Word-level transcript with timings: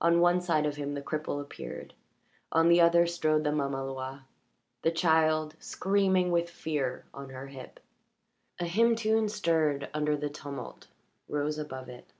On 0.00 0.18
one 0.20 0.40
side 0.40 0.66
of 0.66 0.74
him 0.74 0.94
the 0.94 1.00
cripple 1.00 1.40
appeared; 1.40 1.94
on 2.50 2.68
the 2.68 2.80
other 2.80 3.06
strode 3.06 3.44
the 3.44 3.52
mamaloi 3.52 4.22
the 4.82 4.90
child, 4.90 5.54
screaming 5.60 6.32
with 6.32 6.50
fear, 6.50 7.04
on 7.14 7.28
her 7.30 7.46
hip. 7.46 7.78
A 8.58 8.64
hymn 8.66 8.96
tune 8.96 9.28
stirred 9.28 9.88
under 9.94 10.16
the 10.16 10.30
tumult 10.30 10.88
rose 11.28 11.58
above 11.58 11.88
it. 11.88 12.12